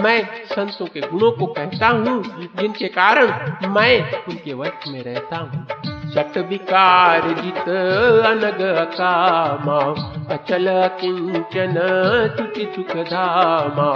मैं 0.03 0.45
संतों 0.47 0.87
के 0.87 1.01
गुणों 1.01 1.31
को 1.31 1.47
कहता 1.47 1.89
हूँ, 1.89 2.23
जिनके 2.61 2.89
कारण 2.89 3.27
मैं 3.69 4.25
उनके 4.25 4.55
वश 4.55 4.89
में 4.89 5.03
रहता 5.03 5.37
हूँ। 5.37 6.03
चट 6.15 6.39
विकार 6.39 7.23
जित 7.29 7.69
अनग 8.27 8.59
कामा 8.95 9.79
अचल 10.35 10.91
किंचन 11.01 11.75
सुखि 12.39 12.73
सुख 12.77 12.97
धामा। 13.05 13.91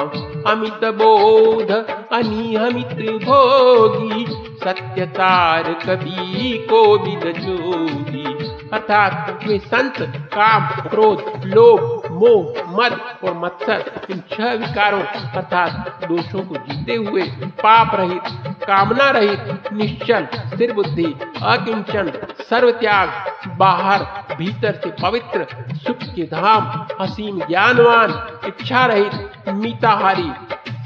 अमित 0.53 0.85
बोध 0.85 1.71
अनियमित 2.13 3.23
भोगी। 3.25 4.27
सत्यतार 4.65 5.63
कभी 5.63 6.53
को 6.53 6.99
विद 6.99 7.35
जोगी। 7.39 8.59
अर्थात 8.73 9.41
वे 9.47 9.59
संत, 9.59 9.95
काम, 10.35 10.89
क्रोध, 10.89 11.45
लोभ, 11.45 12.03
मोह, 12.11 12.55
मद 12.69 13.01
और 13.25 13.39
मत्सर, 13.39 13.85
इन 14.11 14.23
छह 14.33 14.53
विकारों, 14.53 15.03
अर्थात 15.03 16.01
दोषों 16.05 16.43
को 16.43 16.57
जीते 16.57 16.95
हुए 16.95 17.23
पाप 17.43 17.91
रहित 17.95 18.55
कामना 18.69 19.11
रहित, 19.11 19.73
निश्चल 19.73 20.27
स्थिर 20.35 20.73
बुद्धि 20.73 21.15
अकिंचन 21.43 22.13
सर्व 22.51 22.71
त्याग 22.71 23.11
बाहर, 23.59 24.03
भीतर 24.37 24.73
से 24.73 24.91
पवित्र, 25.03 25.47
सुख 25.75 25.97
के 25.97 26.23
धाम, 26.23 26.87
असीम 27.05 27.39
ज्ञानवान 27.39 28.41
इच्छा 28.47 28.87
रहित 28.87 29.31
मीताहारी 29.49 30.33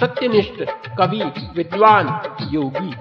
सत्यनिष्ठ, 0.01 0.73
कवि, 0.99 1.23
विद्वान, 1.57 2.21
योगी। 2.51 2.95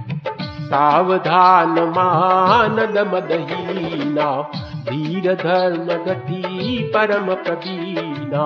सावधान 0.66 1.70
मानद 1.70 2.98
मदहीना 3.14 4.52
धीर 4.90 5.34
धर्म 5.34 6.04
गति 6.04 6.92
परम 6.96 7.36
प्रवीणा। 7.36 8.44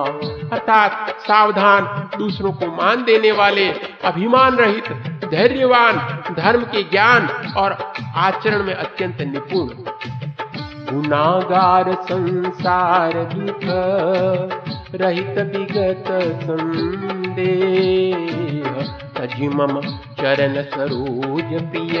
अर्थात 0.52 1.16
सावधान 1.20 2.08
दूसरों 2.18 2.52
को 2.52 2.66
मान 2.66 3.04
देने 3.04 3.32
वाले, 3.32 3.68
अभिमान 4.04 4.56
रहित 4.56 5.15
धैर्यवान, 5.30 5.96
धर्म 6.36 6.62
के 6.62 6.82
ज्ञान 6.82 7.28
और 7.56 7.92
आचरण 8.14 8.62
में 8.62 8.74
अत्यंत 8.74 9.20
निपुण। 9.20 9.68
गुनागार 10.92 11.92
संसार 11.94 13.12
दुख 13.34 13.60
रहित 15.00 15.38
विगत 15.38 16.04
संदेह। 16.42 18.26
मम 19.42 19.80
चरण 20.20 20.62
सरोज 20.62 21.62
प्रिय 21.62 21.98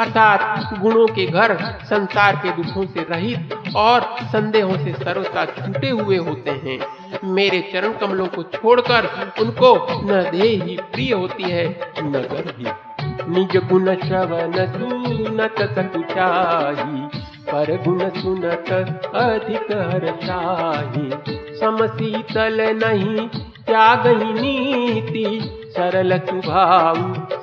अर्थात 0.00 0.74
गुणों 0.78 1.06
के 1.06 1.26
घर 1.26 1.56
संसार 1.84 2.36
के 2.36 2.50
दुखों 2.50 2.86
से 2.86 3.06
रहित 3.10 3.54
और 3.76 4.00
संदेहों 4.22 4.76
से 4.78 4.92
सर्वथा 4.92 5.44
छूटे 5.44 5.90
हुए 5.90 6.16
होते 6.16 6.50
हैं। 6.50 7.03
मेरे 7.24 7.70
चरण 7.72 7.92
कमलों 7.92 8.26
को 8.26 8.42
छोड़कर 8.42 9.32
उनको 9.40 9.86
न 10.04 10.30
दे 10.30 10.46
ही 10.46 10.76
प्रिय 10.76 11.12
होती 11.12 11.42
है। 11.42 11.92
नगर 12.02 12.54
ही। 12.58 12.66
निज 13.30 13.56
गुण 13.56 13.94
श्रवण 13.94 14.52
सुनत 14.52 15.54
सकुचाही 15.58 17.20
पर 17.46 17.82
गुण 17.84 17.98
सुनत 17.98 18.70
अधिक 19.14 19.72
हर्षाही 19.72 21.10
समशीतल 21.56 22.80
नहीं 22.84 23.28
त्याग 23.66 24.06
नीति 24.06 25.60
सरल 25.74 26.18
स्वभाव 26.18 26.96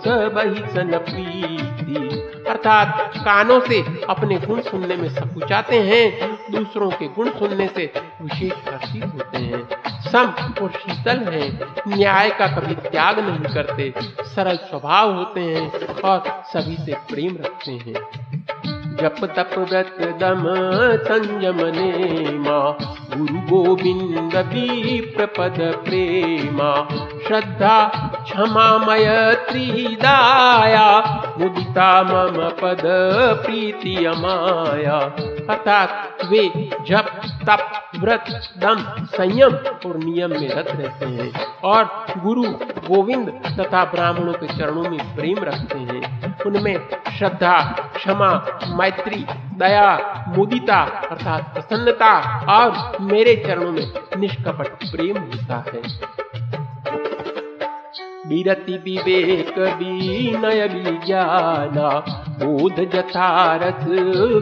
सब 0.04 0.38
ही 0.38 0.74
सन 0.74 0.98
प्रीति। 0.98 2.20
अर्थात 2.50 3.14
कानों 3.18 3.60
से 3.60 4.06
अपने 4.10 4.38
गुण 4.38 4.62
सुनने 4.62 4.96
में 4.96 5.10
सकुचाते 5.10 5.80
हैं, 5.82 6.30
दूसरों 6.52 6.90
के 6.92 7.08
गुण 7.08 7.30
सुनने 7.30 7.68
से 7.68 7.92
विशेष 8.22 8.54
हर्षित 8.54 9.04
होते 9.06 9.38
हैं। 9.38 9.68
सम 10.12 10.34
और 10.64 10.72
शीतल 10.72 11.20
हैं, 11.20 11.60
न्याय 11.88 12.30
का 12.30 12.48
कभी 12.48 12.76
त्याग 12.90 13.20
नहीं 13.20 13.54
करते, 13.54 13.94
सरल 14.26 14.56
स्वभाव 14.56 15.14
होते 15.14 15.42
हैं 15.42 15.88
और 16.02 16.44
सभी 16.54 16.76
से 16.76 16.94
प्रेम 16.94 17.38
रखते 17.38 17.72
हैं। 17.72 18.31
जप 19.02 19.16
तप 19.26 19.50
व्रत 19.58 19.96
दम 20.20 20.44
संयम 21.06 21.60
नेमा 21.62 22.60
गुरु 23.18 23.40
गोविंद 23.42 24.32
प्रपद 25.18 25.58
प्रेमा। 25.86 26.88
श्रद्धा 27.28 27.76
क्षमा 28.24 28.68
त्रिदाया। 29.34 30.88
मुदिता 31.38 32.04
मम 32.04 32.38
पद 32.62 32.82
प्रीति 33.46 34.06
अमाया 34.06 34.98
अर्थात 35.50 36.18
वे 36.26 36.70
जप 36.88 37.06
तप 37.50 37.92
व्रत 38.00 38.26
दम 38.58 39.06
संयम 39.06 39.54
और 39.90 39.98
नियम 39.98 40.30
में 40.30 40.50
रत 40.50 40.68
रहते 40.68 41.06
हैं 41.06 41.32
और 41.64 42.06
गुरु 42.18 42.44
गोविंद 42.88 43.30
तथा 43.60 43.84
ब्राह्मणों 43.86 44.34
के 44.34 44.48
चरणों 44.48 44.84
में 44.84 45.16
प्रेम 45.16 45.44
रखते 45.44 45.80
हैं। 45.80 46.44
उनमें 46.46 46.78
श्रद्धा, 47.22 47.76
क्षमा, 47.96 48.60
मैत्री, 48.66 49.26
दया, 49.58 50.24
मुदिता, 50.38 50.80
अर्थात 51.12 51.54
प्रसन्नता 51.54 52.46
और 52.50 52.98
मेरे 53.02 53.44
चरणों 53.48 53.72
में 53.72 53.92
निष्कपट 54.18 54.68
प्रेम 54.68 55.18
होता 55.18 55.56
है। 55.56 55.82
विरति 58.28 58.72
विवेक 58.72 59.58
विनय 59.58 60.68
विज्ञाना, 60.68 61.90
बोध 62.30 62.76
जथारस 62.76 63.84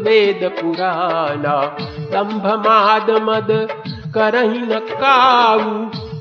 वेद 0.01 0.55
पुराना 0.61 1.77
दम्भ 2.11 2.45
माद 2.45 3.09
मद 3.09 3.67
करही 4.13 4.59
न 4.59 4.79
काऊ, 4.79 5.59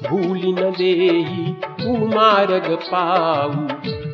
भूली 0.09 0.53
न 0.53 0.61
देही 0.61 1.57
उमारग 1.87 2.79
पाऊ। 2.93 3.51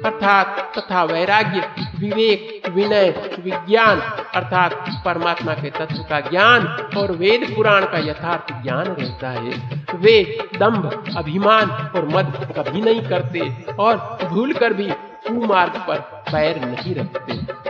अर्थात 0.05 0.73
तथा 0.79 1.05
वैराग्य 1.05 1.84
विवेक 2.05 2.69
विनय 2.69 3.09
विज्ञान, 3.41 4.01
अर्थात 4.35 4.75
परमात्मा 5.05 5.55
के 5.55 5.71
तत्व 5.71 6.03
का 6.03 6.21
ज्ञान 6.21 6.67
और 6.97 7.13
वेद 7.13 7.47
पुराण 7.57 7.85
का 7.85 7.99
यथार्थ 7.99 8.53
ज्ञान 8.63 8.87
रहता 8.87 9.31
है। 9.31 9.85
वे 9.95 10.17
दंभ 10.59 11.15
अभिमान 11.17 11.71
और 11.97 12.09
मद 12.09 12.55
कभी 12.59 12.81
नहीं 12.81 13.03
करते 13.03 13.51
और 13.81 13.97
भूल 14.25 14.53
कर 14.53 14.73
भी 14.73 14.91
कुमार्ग 15.29 15.85
पर 15.89 15.99
पैर 16.33 16.65
नहीं 16.65 16.95
रखते। 16.95 17.64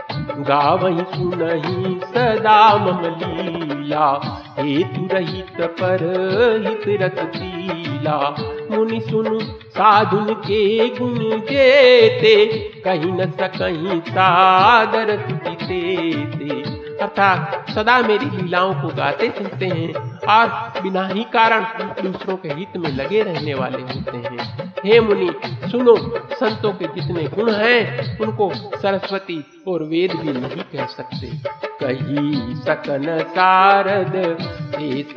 गावहि 0.49 1.03
सुनहि 1.13 1.99
सदा 2.03 2.59
मम 2.85 3.01
मलीला 3.01 4.07
हेत 4.59 5.61
परहित 5.79 6.85
रसीला 7.01 8.17
मुनि 8.71 8.99
सुनु 9.09 9.39
साधुन 9.77 10.33
के 10.47 10.63
गुण 10.99 11.17
जेते 11.49 12.35
कहीं 12.85 13.11
न 13.11 13.31
सकहीं 13.41 13.99
स 14.09 14.31
की 15.27 16.15
ते 16.37 16.74
अर्थात 17.01 17.69
सदा 17.69 17.99
मेरी 17.99 18.25
लीलाओं 18.25 18.73
को 18.73 18.87
गाते 18.87 19.29
सुनते 19.29 19.65
हैं 19.65 19.93
और 20.27 20.73
बिना 20.81 21.07
ही 21.07 21.23
कारण 21.23 21.63
दूसरों 22.03 22.37
के 22.37 22.49
हित 22.49 22.77
में 22.77 22.95
लगे 22.95 23.23
रहने 23.23 23.53
वाले 23.53 23.77
होते 23.77 24.17
हैं। 24.17 24.73
हे 24.85 24.99
मुनि, 24.99 25.33
सुनो, 25.71 25.95
संतों 26.33 26.73
के 26.73 26.85
जितने 26.85 27.23
गुण 27.23 27.51
हैं, 27.51 28.19
उनको 28.19 28.51
सरस्वती 28.53 29.43
और 29.67 29.83
वेद 29.83 30.13
भी 30.13 30.33
नहीं 30.33 30.63
कह 30.73 30.85
सकते। 30.85 31.27
कही 31.83 32.55
सकन 32.55 33.23
सारद 33.27 34.37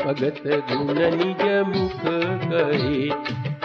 भगत 0.06 0.42
गुण 0.72 0.98
निज 1.18 1.44
मुख 1.68 2.02
कहे। 2.52 3.10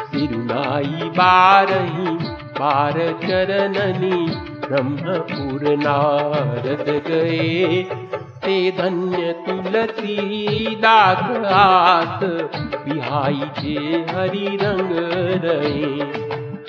सिरुनाई 0.07 1.11
बारही 1.19 2.15
बार 2.59 2.93
चरणनी 3.25 4.27
ब्रह्मपुर 4.67 5.77
नारद 5.77 7.03
गए। 7.09 7.83
ते 8.45 8.71
धन्य 8.71 9.35
दास 10.75 11.47
आस 11.47 12.21
बिहाई 12.85 13.43
जे 13.59 14.07
हरि 14.11 14.59
रंग 14.63 14.91
रहे। 15.45 16.01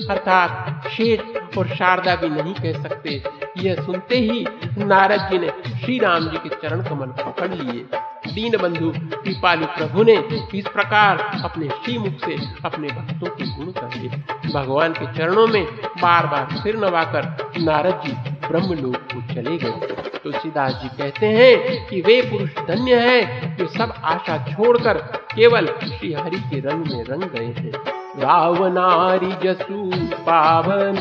अर्थात 0.10 0.84
शेष 0.88 1.43
और 1.58 1.68
शारदा 1.68 2.16
भी 2.16 2.30
नहीं 2.30 2.54
कह 2.54 2.82
सकते। 2.84 3.24
यह 3.58 3.76
सुनते 3.76 4.18
ही 4.18 4.46
नारद 4.78 5.30
जी 5.32 5.38
ने 5.40 5.50
श्री 5.80 5.98
राम 6.00 6.28
जी 6.30 6.38
के 6.38 6.50
चरण 6.50 6.84
कमल 6.84 7.08
पकड़ 7.08 7.54
लिए। 7.54 7.86
दीन 8.34 8.58
बंधु 8.58 8.92
कृपालु 9.22 9.66
प्रभु 9.66 10.04
ने 10.04 10.14
इस 10.56 10.68
प्रकार 10.68 11.18
अपने 11.44 11.70
श्रीमुख 11.70 12.26
से 12.26 12.38
अपने 12.66 12.88
भक्तों 12.88 13.30
के 13.30 13.44
गुण 13.46 13.72
कहे। 13.72 14.08
भगवान 14.54 14.94
के 14.94 15.14
चरणों 15.14 15.48
में 15.48 15.66
बार 16.02 16.28
बार 16.28 16.56
सिर 16.58 16.78
नवाकर 16.78 17.52
नारद 17.58 18.02
जी 18.06 18.14
ब्रह्मलोक 18.48 18.96
को 18.96 19.34
चले 19.34 19.58
गए। 19.58 19.96
तुलसीदास 20.24 20.74
जी 20.74 20.88
कहते 20.88 21.26
हैं 21.26 21.88
कि 21.88 22.02
वे 22.02 22.22
पुरुष 22.22 22.50
धन्य 22.68 23.00
हैं 23.00 23.58
जो 23.58 23.68
सब 23.68 23.94
आशा 24.04 24.38
छोड़कर 24.52 24.98
केवल 25.36 25.66
श्री 25.66 26.14
हरि 26.14 26.38
के 26.38 26.60
रंग 26.60 26.86
में 26.86 27.04
रंग 27.04 27.24
गए 27.24 27.62
हैं। 27.62 28.03
गावनारी 28.18 29.32
जसु 29.44 29.92
पावन, 30.24 30.98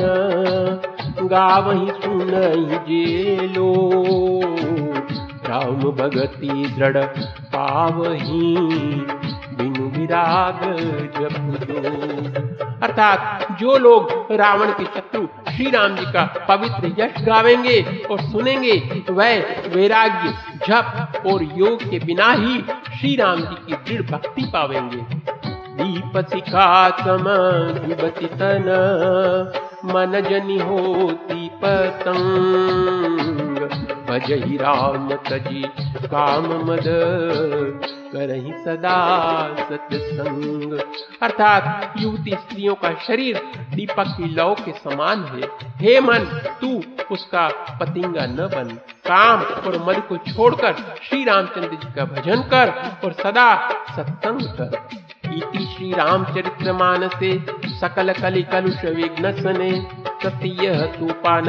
गावही 1.23 1.91
सुनई 1.91 2.77
जेलो। 2.77 3.91
राम 5.49 5.75
भगति 5.75 6.75
दृढ़ 6.79 6.97
पावही, 7.39 8.57
बिनु 9.57 10.01
विराग 10.01 10.61
जप 11.19 11.39
दो 11.39 12.53
अर्थात 12.83 13.47
जो 13.61 13.79
लोग 13.79 14.29
रावण 14.31 14.67
के 14.67 14.85
शत्रु 14.85 15.27
श्री 15.53 15.71
राम 15.71 15.97
जी 15.97 16.05
का 16.05 16.47
पवित्र 16.49 17.03
यश 17.03 17.25
गावेंगे 17.25 18.07
और 18.11 18.21
सुनेंगे, 18.21 19.05
वह 19.11 19.39
वैराग्य, 19.69 20.35
जप 20.69 21.13
और 21.27 21.43
योग 21.43 21.91
के 21.91 21.99
बिना 21.99 22.33
ही 22.33 22.65
श्री 23.01 23.17
राम 23.17 23.37
जी 23.37 23.73
की 23.73 23.73
दृढ़ 23.73 24.11
भक्ति 24.11 24.43
पावेंगे। 24.43 25.42
दीप 25.73 26.27
सिखा 26.27 26.91
सम 26.91 27.25
तन 28.23 28.69
मन 29.85 30.21
जनि 30.31 30.59
होती 30.59 31.51
पतंग। 31.55 32.73
भजही 34.09 34.57
राम 34.57 35.09
तजी 35.09 35.63
काम 36.07 36.43
मद, 36.43 36.85
करही 38.13 38.53
सदा 38.65 38.97
सत्संग। 39.59 40.73
अर्थात 41.23 41.95
युवती 41.99 42.31
स्त्रियों 42.31 42.75
का 42.75 42.95
शरीर 42.95 43.43
दीपक 43.75 44.05
की 44.09 44.35
लौ 44.35 44.55
के 44.55 44.73
समान 44.73 45.25
है। 45.25 45.43
हे 45.77 46.01
मन, 46.01 46.19
तू 46.61 46.83
उसका 47.11 47.49
पतिंगा 47.81 48.27
न 48.27 48.37
बन। 48.37 48.79
काम 49.07 49.41
और 49.41 49.85
मद 49.89 50.03
को 50.09 50.17
छोड़कर 50.17 50.73
श्री 51.03 51.25
रामचंद्र 51.25 51.69
जी 51.69 51.93
का 51.93 52.05
भजन 52.05 52.43
कर 52.43 52.69
और 53.05 53.13
सदा 53.13 53.71
सत्संग 53.97 54.41
कर। 54.43 55.02
इति 55.37 55.59
श्री 55.59 55.93
रामचरित्र 55.93 56.73
मानसे, 56.73 57.45
सकल 57.81 58.13
कलि 58.13 58.43
कलुष 58.43 58.85
विघ्न 58.85 59.33
सने 59.33 59.73
तृतीय 60.23 60.75
सोपान 60.75 61.45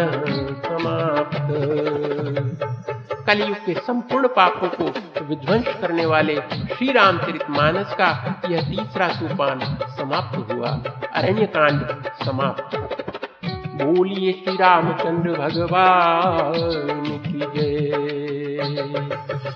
समाप्त। 0.66 1.38
कलयुग 3.28 3.58
के 3.58 3.74
संपूर्ण 3.74 4.28
पापों 4.28 4.68
को 4.68 4.84
विध्वंस 5.26 5.66
करने 5.82 6.06
वाले 6.06 6.36
श्री 6.76 6.92
रामचरित 6.92 7.50
मानस 7.50 7.94
का 7.94 8.42
यह 8.50 8.62
तीसरा 8.62 9.08
सोपान 9.08 9.60
समाप्त 9.98 10.54
हुआ। 10.54 10.70
अरण्य 11.14 11.46
कांड 11.46 11.82
समाप्त। 12.26 12.76
बोलिए 13.84 14.32
श्री 14.32 14.56
रामचंद्र 14.56 15.32
भगवान 15.32 17.18
की 17.28 17.40
जय। 17.40 17.73